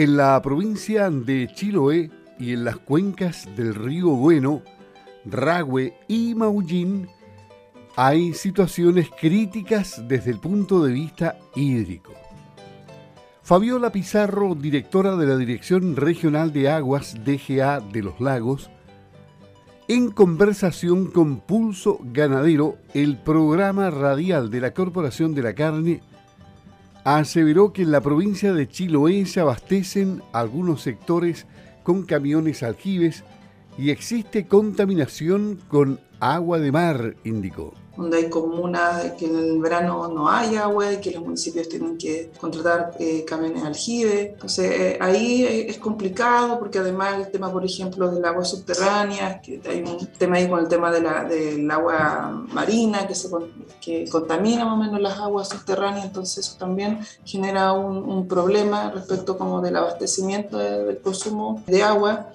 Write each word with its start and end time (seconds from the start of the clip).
En 0.00 0.16
la 0.16 0.40
provincia 0.40 1.10
de 1.10 1.46
Chiloé 1.52 2.10
y 2.38 2.54
en 2.54 2.64
las 2.64 2.78
cuencas 2.78 3.46
del 3.54 3.74
río 3.74 4.08
Bueno, 4.08 4.62
Ragüe 5.26 5.92
y 6.08 6.34
Maullín 6.34 7.06
hay 7.96 8.32
situaciones 8.32 9.10
críticas 9.10 10.02
desde 10.08 10.30
el 10.30 10.38
punto 10.38 10.82
de 10.82 10.94
vista 10.94 11.36
hídrico. 11.54 12.14
Fabiola 13.42 13.92
Pizarro, 13.92 14.54
directora 14.54 15.16
de 15.16 15.26
la 15.26 15.36
Dirección 15.36 15.94
Regional 15.96 16.50
de 16.50 16.70
Aguas 16.70 17.18
DGA 17.22 17.80
de 17.80 18.02
los 18.02 18.22
Lagos, 18.22 18.70
en 19.86 20.12
conversación 20.12 21.10
con 21.10 21.40
Pulso 21.40 21.98
Ganadero, 22.04 22.78
el 22.94 23.18
programa 23.18 23.90
radial 23.90 24.48
de 24.48 24.62
la 24.62 24.72
Corporación 24.72 25.34
de 25.34 25.42
la 25.42 25.54
Carne, 25.54 26.00
aseveró 27.04 27.72
que 27.72 27.82
en 27.82 27.92
la 27.92 28.00
provincia 28.00 28.52
de 28.52 28.68
Chiloé 28.68 29.26
se 29.26 29.40
abastecen 29.40 30.22
algunos 30.32 30.82
sectores 30.82 31.46
con 31.82 32.04
camiones 32.04 32.62
aljibes 32.62 33.24
y 33.78 33.90
existe 33.90 34.46
contaminación 34.46 35.58
con 35.68 36.00
agua 36.20 36.58
de 36.58 36.72
mar, 36.72 37.16
indicó 37.24 37.74
donde 38.00 38.16
hay 38.16 38.30
comunas 38.30 39.12
que 39.18 39.26
en 39.26 39.36
el 39.36 39.58
verano 39.60 40.08
no 40.08 40.28
hay 40.28 40.56
agua 40.56 40.92
y 40.92 41.00
que 41.00 41.10
los 41.10 41.22
municipios 41.22 41.68
tienen 41.68 41.98
que 41.98 42.32
contratar 42.40 42.92
eh, 42.98 43.24
camiones 43.26 43.62
aljibe. 43.62 44.30
Entonces 44.32 44.70
eh, 44.70 44.98
ahí 45.00 45.44
es 45.44 45.78
complicado 45.78 46.58
porque 46.58 46.78
además 46.78 47.18
el 47.18 47.30
tema, 47.30 47.52
por 47.52 47.64
ejemplo, 47.64 48.10
del 48.10 48.24
agua 48.24 48.44
subterránea, 48.44 49.40
que 49.40 49.60
hay 49.68 49.82
un 49.82 50.06
tema 50.18 50.36
ahí 50.36 50.48
con 50.48 50.60
el 50.60 50.68
tema 50.68 50.90
de 50.90 51.00
del 51.00 51.70
agua 51.70 52.44
marina 52.52 53.06
que, 53.06 53.14
se, 53.14 53.28
que 53.80 54.08
contamina 54.08 54.64
más 54.64 54.74
o 54.74 54.76
menos 54.76 55.00
las 55.00 55.18
aguas 55.18 55.48
subterráneas, 55.48 56.04
entonces 56.06 56.46
eso 56.46 56.58
también 56.58 57.00
genera 57.24 57.72
un, 57.72 57.96
un 57.98 58.28
problema 58.28 58.90
respecto 58.90 59.36
como 59.36 59.60
del 59.60 59.76
abastecimiento 59.76 60.58
del 60.58 60.98
consumo 60.98 61.62
de 61.66 61.82
agua. 61.82 62.32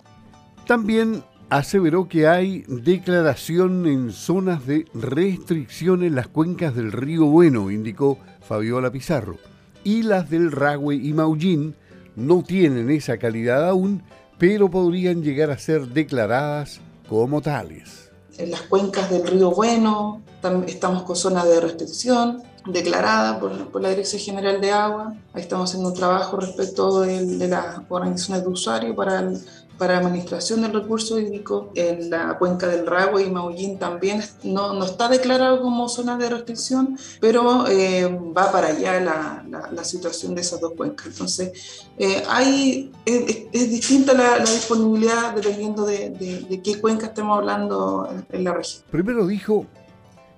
También 0.66 1.23
aseveró 1.58 2.09
que 2.09 2.28
hay 2.28 2.66
declaración 2.67 3.88
en 3.88 4.11
zonas 4.11 4.66
de 4.67 4.86
restricción 4.94 6.03
en 6.03 6.16
las 6.16 6.28
cuencas 6.28 6.75
del 6.75 6.92
río 6.92 7.25
Bueno, 7.25 7.72
indicó 7.72 8.17
Fabiola 8.42 8.92
Pizarro, 8.92 9.38
y 9.83 10.03
las 10.03 10.30
del 10.30 10.52
Ragüe 10.52 10.95
y 10.95 11.14
Maullín 11.14 11.76
no 12.16 12.44
tienen 12.44 12.89
esa 12.89 13.17
calidad 13.17 13.70
aún, 13.70 14.03
pero 14.38 14.70
podrían 14.70 15.23
llegar 15.23 15.50
a 15.50 15.58
ser 15.58 15.88
declaradas 15.88 16.81
como 17.08 17.42
tales. 17.42 18.11
En 18.38 18.52
las 18.52 18.64
cuencas 18.64 19.09
del 19.09 19.26
río 19.26 19.52
Bueno 19.52 20.22
estamos 20.67 21.03
con 21.03 21.16
zonas 21.16 21.45
de 21.45 21.61
restricción 21.61 22.44
declarada 22.67 23.39
por, 23.39 23.81
la 23.81 23.89
Dirección 23.89 24.22
General 24.22 24.59
de 24.59 24.72
Agua. 24.72 25.14
Ahí 25.33 25.42
estamos 25.42 25.70
haciendo 25.70 25.89
un 25.89 25.95
trabajo 25.95 26.38
respecto 26.38 27.02
de, 27.02 27.26
de 27.26 27.48
las 27.48 27.80
organizaciones 27.89 28.44
de 28.44 28.50
usuario 28.50 28.95
para 28.95 29.20
el 29.20 29.39
para 29.78 29.94
la 29.94 30.08
administración 30.08 30.62
del 30.62 30.73
recurso 30.73 31.20
hídrico 31.20 31.72
en 31.76 32.09
la 32.09 32.38
cuenca 32.38 32.68
del 32.68 32.86
Ragua 32.86 33.22
y 33.22 33.30
Maullín 33.30 33.78
también 33.78 34.22
no, 34.44 34.73
no, 34.73 34.86
está 34.86 35.09
declarado 35.09 35.62
como 35.62 35.90
zona 35.90 36.17
de 36.17 36.30
restricción, 36.30 36.98
pero 37.20 37.67
eh, 37.67 38.06
va 38.36 38.52
para 38.52 38.67
allá 38.67 39.00
la, 39.00 39.45
la, 39.72 39.84
situación 39.84 40.36
de 40.36 40.42
esas 40.42 40.59
dos 40.59 40.73
cuencas. 40.73 41.08
Entonces, 41.08 41.88
eh, 41.98 42.23
hay, 42.30 42.92
es, 43.06 43.52
distinta 43.70 44.14
la, 44.14 44.40
disponibilidad 44.40 45.34
dependiendo 45.34 45.86
de, 45.86 46.10
de, 46.10 46.62
qué 46.62 46.80
cuenca 46.80 47.08
estemos 47.08 47.38
hablando 47.38 48.10
en, 48.12 48.38
en 48.38 48.44
la 48.44 48.54
región. 48.54 48.84
Primero 48.89 49.28
dijo, 49.28 49.66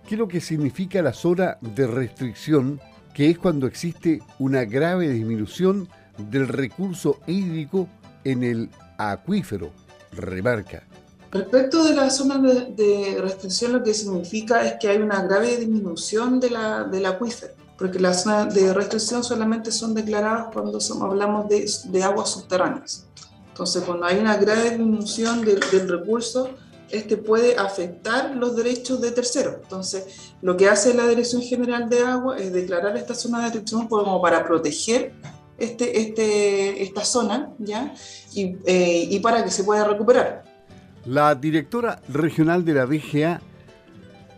¿qué 0.07 0.15
es 0.15 0.19
lo 0.19 0.27
que 0.27 0.41
significa 0.41 1.01
la 1.01 1.13
zona 1.13 1.57
de 1.61 1.87
restricción? 1.87 2.79
que 3.17 3.31
es 3.31 3.39
cuando 3.39 3.65
existe 3.65 4.21
una 4.37 4.63
grave 4.63 5.09
disminución 5.09 5.89
del 6.19 6.47
recurso 6.47 7.19
hídrico 7.25 7.89
en 8.23 8.43
el 8.43 8.69
acuífero, 8.97 9.71
remarca. 10.11 10.83
Respecto 11.31 11.83
de 11.83 11.93
la 11.93 12.09
zona 12.09 12.37
de, 12.37 13.17
restricción, 13.19 13.73
lo 13.73 13.83
que 13.83 13.93
significa 13.93 14.65
es 14.65 14.75
que 14.79 14.87
hay 14.87 14.97
una 14.97 15.21
grave 15.23 15.57
disminución 15.57 16.39
de 16.39 16.49
la, 16.49 16.85
del 16.85 17.05
acuífero, 17.05 17.53
porque 17.77 17.99
las 17.99 18.23
zonas 18.23 18.53
de 18.53 18.73
restricción 18.73 19.23
solamente 19.23 19.71
son 19.71 19.93
declaradas 19.93 20.47
cuando 20.53 20.79
hablamos 21.01 21.49
de, 21.49 21.69
de, 21.85 22.03
aguas 22.03 22.29
subterráneas. 22.29 23.05
Entonces, 23.49 23.83
cuando 23.83 24.05
hay 24.05 24.19
una 24.19 24.37
grave 24.37 24.69
disminución 24.69 25.43
del 25.43 25.89
recurso, 25.89 26.51
este 26.89 27.17
puede 27.17 27.57
afectar 27.57 28.35
los 28.35 28.55
derechos 28.55 29.01
de 29.01 29.11
terceros. 29.11 29.55
Entonces, 29.63 30.31
lo 30.41 30.55
que 30.55 30.69
hace 30.69 30.93
la 30.93 31.07
Dirección 31.07 31.41
General 31.41 31.89
de 31.89 32.03
Agua 32.03 32.37
es 32.37 32.53
declarar 32.53 32.95
esta 32.95 33.15
zona 33.15 33.39
de 33.39 33.43
restricción 33.45 33.87
como 33.87 34.21
para 34.21 34.45
proteger 34.45 35.13
este, 35.57 35.99
este, 36.01 36.83
esta 36.83 37.03
zona, 37.03 37.51
¿ya? 37.59 37.93
Y, 38.33 38.57
eh, 38.65 39.07
y 39.09 39.19
para 39.19 39.43
que 39.43 39.51
se 39.51 39.63
pueda 39.63 39.85
recuperar. 39.85 40.43
La 41.05 41.35
directora 41.35 42.01
regional 42.09 42.65
de 42.65 42.73
la 42.73 42.85
DGA 42.85 43.41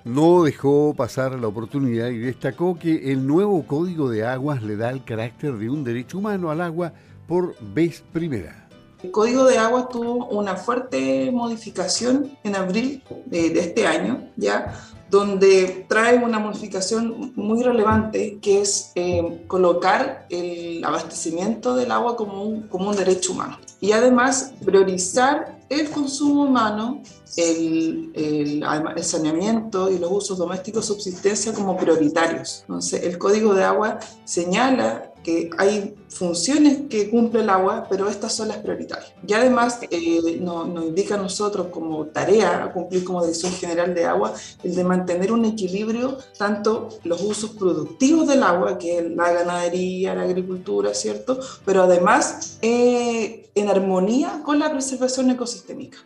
no 0.05 0.43
dejó 0.43 0.93
pasar 0.95 1.37
la 1.39 1.47
oportunidad 1.47 2.09
y 2.09 2.19
destacó 2.19 2.77
que 2.77 3.11
el 3.11 3.25
nuevo 3.25 3.65
Código 3.65 4.09
de 4.09 4.25
Aguas 4.25 4.63
le 4.63 4.75
da 4.75 4.89
el 4.91 5.03
carácter 5.03 5.53
de 5.57 5.69
un 5.69 5.83
derecho 5.83 6.19
humano 6.19 6.49
al 6.49 6.61
agua 6.61 6.93
por 7.27 7.55
vez 7.59 8.03
primera. 8.13 8.68
El 9.01 9.11
Código 9.11 9.45
de 9.45 9.57
Aguas 9.57 9.89
tuvo 9.89 10.25
una 10.27 10.55
fuerte 10.55 11.31
modificación 11.31 12.37
en 12.43 12.55
abril 12.55 13.01
de, 13.25 13.57
este 13.59 13.87
año, 13.87 14.29
ya 14.35 14.77
donde 15.09 15.85
trae 15.87 16.17
una 16.17 16.37
modificación 16.37 17.31
muy 17.35 17.63
relevante 17.63 18.37
que 18.41 18.61
es 18.61 18.91
eh, 18.95 19.43
colocar 19.47 20.27
el 20.29 20.83
abastecimiento 20.83 21.75
del 21.75 21.91
agua 21.91 22.15
como 22.15 22.43
un, 22.43 22.67
como 22.67 22.89
un 22.89 22.95
derecho 22.95 23.31
humano 23.31 23.57
y 23.81 23.93
además 23.93 24.53
priorizar 24.63 25.57
el 25.69 25.89
consumo 25.89 26.43
humano, 26.43 27.01
el, 27.37 28.11
el, 28.15 28.63
el, 28.63 29.03
saneamiento 29.03 29.89
y 29.89 29.99
los 29.99 30.11
usos 30.11 30.37
domésticos 30.37 30.87
subsistencia 30.87 31.53
como 31.53 31.77
prioritarios. 31.77 32.61
Entonces, 32.61 33.03
el 33.03 33.17
Código 33.17 33.53
de 33.53 33.63
Agua 33.63 33.99
señala 34.25 35.08
que 35.23 35.49
hay 35.57 35.95
funciones 36.07 36.81
que 36.89 37.09
cumple 37.09 37.41
el 37.41 37.49
agua, 37.49 37.85
pero 37.89 38.09
estas 38.09 38.33
son 38.33 38.47
las 38.47 38.57
prioritarias. 38.57 39.13
Y 39.25 39.33
además 39.33 39.79
eh, 39.89 40.39
nos, 40.41 40.67
indica 40.85 41.15
a 41.15 41.17
nosotros 41.17 41.67
como 41.67 42.05
tarea 42.07 42.63
a 42.63 42.71
cumplir 42.71 43.03
como 43.03 43.21
Dirección 43.21 43.51
General 43.53 43.93
de 43.93 44.05
Agua 44.05 44.33
el 44.63 44.75
de 44.75 44.83
mantener 44.83 45.31
un 45.31 45.45
equilibrio 45.45 46.17
tanto 46.37 46.89
los 47.03 47.21
usos 47.21 47.51
productivos 47.51 48.27
del 48.27 48.43
agua, 48.43 48.77
que 48.77 48.99
es 48.99 49.11
la 49.11 49.31
ganadería, 49.31 50.15
la 50.15 50.23
agricultura, 50.23 50.93
¿cierto? 50.93 51.39
Pero 51.65 51.83
además 51.83 52.57
eh, 52.61 53.49
en 53.55 53.69
armonía 53.69 54.41
con 54.43 54.59
la 54.59 54.71
preservación 54.71 55.29
ecosistémica. 55.29 55.97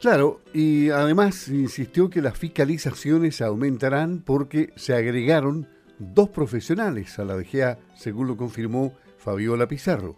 Claro, 0.00 0.40
y 0.54 0.88
además 0.88 1.48
insistió 1.48 2.08
que 2.08 2.22
las 2.22 2.38
fiscalizaciones 2.38 3.42
aumentarán 3.42 4.22
porque 4.24 4.72
se 4.76 4.94
agregaron 4.94 5.68
dos 6.00 6.30
profesionales 6.30 7.18
a 7.18 7.24
la 7.24 7.36
DGA, 7.36 7.78
según 7.94 8.26
lo 8.26 8.36
confirmó 8.36 8.94
Fabiola 9.18 9.68
Pizarro, 9.68 10.16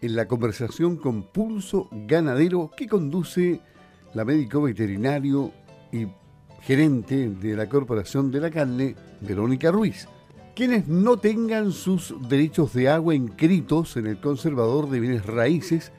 en 0.00 0.16
la 0.16 0.26
conversación 0.26 0.96
con 0.96 1.30
Pulso 1.30 1.88
Ganadero 1.92 2.70
que 2.76 2.88
conduce 2.88 3.60
la 4.14 4.24
médico 4.24 4.62
veterinario 4.62 5.52
y 5.92 6.06
gerente 6.62 7.28
de 7.28 7.54
la 7.54 7.68
Corporación 7.68 8.30
de 8.30 8.40
la 8.40 8.50
Carne, 8.50 8.96
Verónica 9.20 9.70
Ruiz. 9.70 10.08
Quienes 10.56 10.88
no 10.88 11.18
tengan 11.18 11.72
sus 11.72 12.14
derechos 12.28 12.72
de 12.72 12.88
agua 12.88 13.14
inscritos 13.14 13.96
en 13.96 14.06
el 14.06 14.20
conservador 14.20 14.88
de 14.88 15.00
bienes 15.00 15.26
raíces 15.26 15.92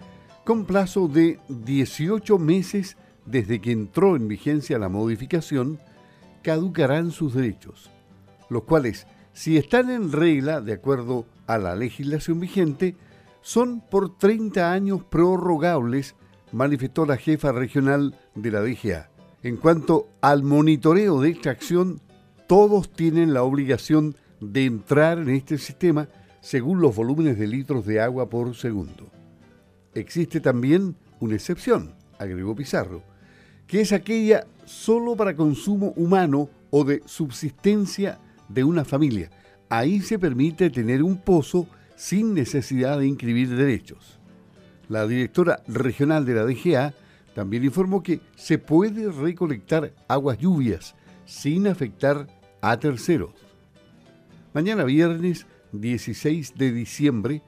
con 0.44 0.66
plazo 0.66 1.08
de 1.08 1.40
18 1.50 2.40
meses 2.40 2.98
desde 3.26 3.60
que 3.60 3.72
entró 3.72 4.16
en 4.16 4.28
vigencia 4.28 4.80
la 4.80 4.90
modificación, 4.90 5.80
caducarán 6.42 7.12
sus 7.12 7.34
derechos 7.34 7.92
los 8.50 8.64
cuales, 8.64 9.08
si 9.34 9.58
están 9.58 9.90
en 9.90 10.12
regla 10.12 10.62
de 10.62 10.74
acuerdo 10.74 11.26
a 11.48 11.58
la 11.58 11.76
legislación 11.76 12.40
vigente, 12.40 12.96
son 13.42 13.82
por 13.82 14.18
30 14.18 14.72
años 14.72 15.04
prorrogables, 15.04 16.16
manifestó 16.52 17.06
la 17.06 17.18
jefa 17.18 17.52
regional 17.52 18.18
de 18.34 18.52
la 18.52 18.62
DGA. 18.62 19.10
En 19.44 19.58
cuanto 19.58 20.08
al 20.22 20.44
monitoreo 20.44 21.22
de 21.22 21.30
extracción, 21.30 22.02
todos 22.48 22.92
tienen 22.92 23.34
la 23.34 23.44
obligación 23.44 24.16
de 24.40 24.66
entrar 24.66 25.20
en 25.20 25.30
este 25.30 25.58
sistema 25.58 26.08
según 26.42 26.82
los 26.82 26.96
volúmenes 26.96 27.38
de 27.38 27.48
litros 27.48 27.86
de 27.86 28.02
agua 28.02 28.30
por 28.30 28.56
segundo. 28.56 29.08
Existe 29.94 30.40
también 30.40 30.96
una 31.20 31.36
excepción, 31.36 31.94
agregó 32.20 32.56
Pizarro, 32.56 33.02
que 33.68 33.82
es 33.82 33.92
aquella 33.94 34.46
solo 34.66 35.16
para 35.16 35.36
consumo 35.36 35.94
humano 35.96 36.50
o 36.70 36.84
de 36.84 37.02
subsistencia 37.06 38.20
de 38.50 38.64
una 38.64 38.86
familia. 38.86 39.30
Ahí 39.70 40.02
se 40.02 40.20
permite 40.20 40.70
tener 40.70 41.04
un 41.04 41.18
pozo 41.18 41.68
sin 41.96 42.34
necesidad 42.34 43.00
de 43.00 43.08
inscribir 43.08 43.50
derechos. 43.50 44.20
La 44.90 45.08
directora 45.08 45.62
regional 45.68 46.26
de 46.26 46.34
la 46.36 46.46
DGA 46.46 46.94
también 47.34 47.64
informó 47.64 48.04
que 48.04 48.22
se 48.36 48.58
puede 48.58 49.12
recolectar 49.12 49.92
aguas 50.08 50.38
lluvias 50.38 50.96
sin 51.26 51.68
afectar 51.68 52.28
a 52.62 52.78
terceros. 52.78 53.34
Mañana 54.54 54.84
viernes 54.84 55.48
16 55.72 56.56
de 56.56 56.72
diciembre 56.72 57.42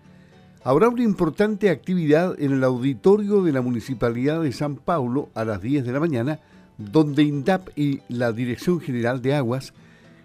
Habrá 0.67 0.89
una 0.89 1.03
importante 1.03 1.69
actividad 1.69 2.35
en 2.39 2.51
el 2.51 2.61
auditorio 2.65 3.41
de 3.41 3.53
la 3.53 3.61
Municipalidad 3.61 4.41
de 4.41 4.51
San 4.51 4.75
Paulo 4.75 5.29
a 5.33 5.45
las 5.45 5.61
10 5.61 5.85
de 5.85 5.93
la 5.93 6.01
mañana, 6.01 6.41
donde 6.77 7.23
INDAP 7.23 7.69
y 7.77 8.01
la 8.09 8.33
Dirección 8.33 8.81
General 8.81 9.21
de 9.21 9.33
Aguas 9.33 9.73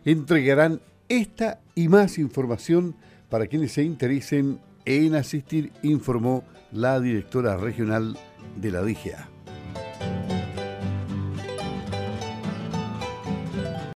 entregarán 0.05 0.81
esta 1.09 1.61
y 1.75 1.89
más 1.89 2.19
información 2.19 2.95
para 3.29 3.47
quienes 3.47 3.73
se 3.73 3.83
interesen 3.83 4.61
en 4.85 5.15
asistir, 5.15 5.73
informó 5.83 6.45
la 6.73 7.01
directora 7.01 7.57
regional 7.57 8.17
de 8.57 8.71
la 8.71 8.83
DGA. 8.83 9.32